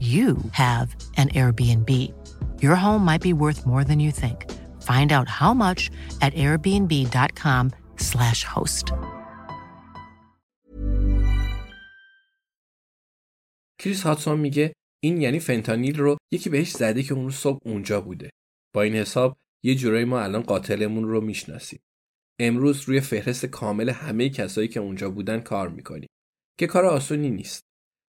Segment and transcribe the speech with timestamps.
[0.00, 1.90] you have an Airbnb.
[2.64, 4.38] Your home might be worth more than you think.
[4.90, 5.80] Find out how much
[6.24, 8.86] at airbnb.com/slash host.
[13.78, 18.30] کریس هاتسون میگه این یعنی فنتانیل رو یکی بهش زده که اون صبح اونجا بوده.
[18.74, 21.80] با این حساب یه جورایی ما الان قاتلمون رو می‌شناسیم.
[22.40, 26.08] امروز روی فهرست کامل همه کسایی که اونجا بودن کار می‌کنیم.
[26.58, 27.65] که کار آسونی نیست.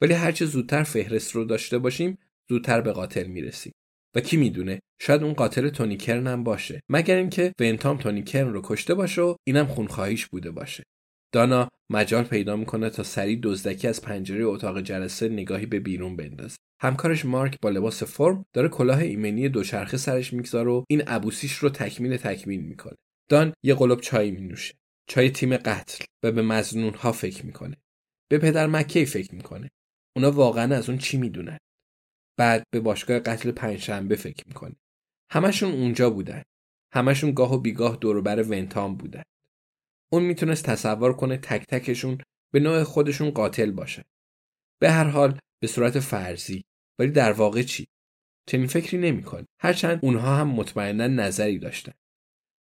[0.00, 2.18] ولی هرچه زودتر فهرست رو داشته باشیم
[2.48, 3.72] زودتر به قاتل می‌رسیم.
[4.14, 6.80] و کی می‌دونه؟ شاید اون قاتل تونی کرن هم باشه.
[6.88, 10.84] مگر اینکه ونتام تونی کرن رو کشته باشه و اینم خونخواهیش بوده باشه.
[11.32, 16.56] دانا مجال پیدا می‌کنه تا سریع دزدکی از پنجره اتاق جلسه نگاهی به بیرون بندازه.
[16.82, 21.68] همکارش مارک با لباس فرم داره کلاه ایمنی دوچرخه سرش می‌گذاره و این عبوسیش رو
[21.68, 22.94] تکمیل تکمیل می‌کنه.
[23.30, 24.74] دان یه قلب چای مینوشه.
[25.06, 27.76] چای تیم قتل و به مزنون ها فکر می‌کنه.
[28.30, 29.70] به پدر مکی فکر می‌کنه.
[30.18, 31.58] اونا واقعا از اون چی می‌دونن؟
[32.38, 34.76] بعد به باشگاه قتل پنجشنبه فکر می‌کنه.
[35.32, 36.42] همشون اونجا بودن.
[36.94, 39.22] همشون گاه و بیگاه دوربر ونتام بودن.
[40.12, 42.18] اون می‌تونست تصور کنه تک تکشون
[42.52, 44.04] به نوع خودشون قاتل باشه.
[44.80, 46.64] به هر حال به صورت فرضی.
[46.98, 47.86] ولی در واقع چی؟
[48.48, 49.46] چنین فکری نمی‌کنه.
[49.60, 51.92] هرچند اونها هم مطمئنا نظری داشتن.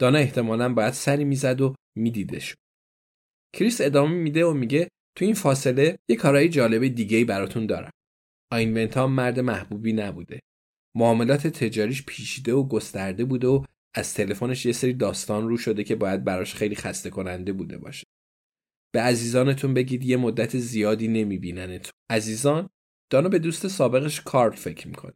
[0.00, 2.56] دانا احتمالا باید سری می‌زد و میدیدشون
[3.54, 7.90] کریس ادامه میده و میگه تو این فاصله یه کارهای جالب دیگه براتون دارم.
[8.52, 10.40] آینونتا مرد محبوبی نبوده.
[10.96, 13.64] معاملات تجاریش پیچیده و گسترده بوده و
[13.94, 18.04] از تلفنش یه سری داستان رو شده که باید براش خیلی خسته کننده بوده باشه.
[18.94, 21.92] به عزیزانتون بگید یه مدت زیادی نمیبیننتون.
[22.10, 22.70] عزیزان
[23.10, 25.12] دانا به دوست سابقش کارل فکر می‌کنه.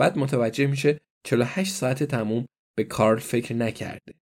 [0.00, 2.46] بعد متوجه میشه 48 ساعت تموم
[2.76, 4.14] به کارل فکر نکرده.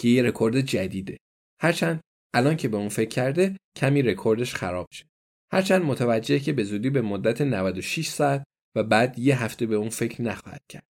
[0.00, 1.16] که یه رکورد جدیده.
[1.60, 2.00] هرچند
[2.34, 5.04] الان که به اون فکر کرده کمی رکوردش خراب شه.
[5.52, 8.44] هرچند متوجه که به زودی به مدت 96 ساعت
[8.76, 10.86] و بعد یه هفته به اون فکر نخواهد کرد.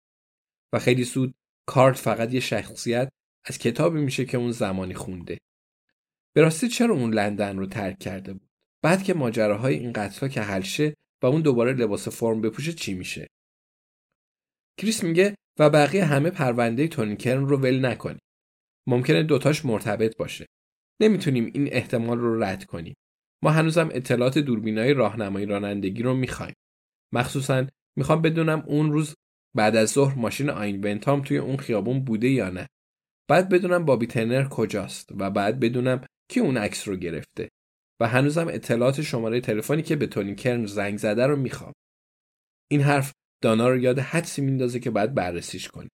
[0.73, 1.33] و خیلی زود
[1.67, 3.09] کارل فقط یه شخصیت
[3.45, 5.37] از کتابی میشه که اون زمانی خونده.
[6.35, 8.49] به راستی چرا اون لندن رو ترک کرده بود؟
[8.81, 12.93] بعد که ماجراهای این قتلا که حل شه و اون دوباره لباس فرم بپوشه چی
[12.93, 13.27] میشه؟
[14.77, 18.21] کریس میگه و بقیه همه پرونده تونیکرن رو ول نکنیم.
[18.87, 20.45] ممکنه دوتاش مرتبط باشه.
[21.03, 22.95] نمی‌تونیم این احتمال رو رد کنیم.
[23.43, 26.55] ما هنوزم اطلاعات دوربینای راهنمایی رانندگی رو می‌خوایم.
[27.13, 29.15] مخصوصا می‌خوام بدونم اون روز
[29.55, 32.67] بعد از ظهر ماشین آین توی اون خیابون بوده یا نه.
[33.29, 37.49] بعد بدونم بابی تنر کجاست و بعد بدونم کی اون عکس رو گرفته.
[38.01, 41.73] و هنوزم اطلاعات شماره تلفنی که به تونی کرن زنگ زده رو می‌خوام.
[42.71, 43.11] این حرف
[43.43, 45.89] دانا رو یاد حدسی میندازه که بعد بررسیش کنیم.